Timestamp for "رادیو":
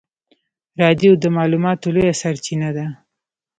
0.81-1.11